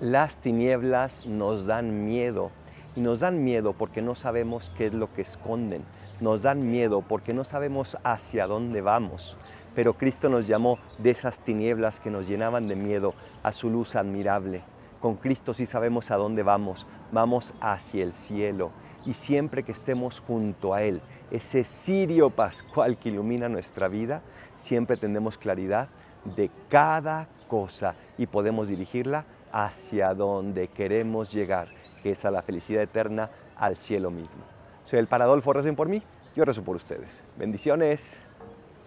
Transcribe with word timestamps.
Las 0.00 0.36
tinieblas 0.36 1.26
nos 1.26 1.66
dan 1.66 2.06
miedo 2.06 2.52
y 2.94 3.00
nos 3.00 3.18
dan 3.18 3.42
miedo 3.42 3.72
porque 3.72 4.00
no 4.00 4.14
sabemos 4.14 4.70
qué 4.78 4.86
es 4.86 4.94
lo 4.94 5.12
que 5.12 5.22
esconden. 5.22 5.82
Nos 6.20 6.42
dan 6.42 6.70
miedo 6.70 7.02
porque 7.02 7.34
no 7.34 7.42
sabemos 7.42 7.98
hacia 8.04 8.46
dónde 8.46 8.80
vamos. 8.80 9.36
Pero 9.74 9.94
Cristo 9.94 10.28
nos 10.28 10.46
llamó 10.46 10.78
de 10.98 11.10
esas 11.10 11.40
tinieblas 11.40 11.98
que 11.98 12.12
nos 12.12 12.28
llenaban 12.28 12.68
de 12.68 12.76
miedo 12.76 13.12
a 13.42 13.52
su 13.52 13.70
luz 13.70 13.96
admirable. 13.96 14.62
Con 15.00 15.16
Cristo 15.16 15.52
sí 15.52 15.66
sabemos 15.66 16.12
a 16.12 16.16
dónde 16.16 16.44
vamos. 16.44 16.86
Vamos 17.10 17.52
hacia 17.60 18.04
el 18.04 18.12
cielo. 18.12 18.70
Y 19.04 19.14
siempre 19.14 19.64
que 19.64 19.72
estemos 19.72 20.20
junto 20.20 20.74
a 20.74 20.84
Él, 20.84 21.00
ese 21.32 21.64
cirio 21.64 22.30
pascual 22.30 22.98
que 22.98 23.08
ilumina 23.08 23.48
nuestra 23.48 23.88
vida, 23.88 24.22
siempre 24.58 24.96
tendremos 24.96 25.38
claridad 25.38 25.88
de 26.24 26.50
cada 26.68 27.28
cosa 27.48 27.94
y 28.16 28.26
podemos 28.26 28.68
dirigirla 28.68 29.24
hacia 29.52 30.14
donde 30.14 30.68
queremos 30.68 31.32
llegar, 31.32 31.68
que 32.02 32.12
es 32.12 32.24
a 32.24 32.30
la 32.30 32.42
felicidad 32.42 32.82
eterna, 32.82 33.30
al 33.56 33.76
cielo 33.76 34.10
mismo. 34.10 34.42
Soy 34.84 34.98
el 34.98 35.06
Paradolfo, 35.06 35.52
recen 35.52 35.76
por 35.76 35.88
mí, 35.88 36.02
yo 36.36 36.44
rezo 36.44 36.62
por 36.62 36.76
ustedes. 36.76 37.22
Bendiciones. 37.36 38.27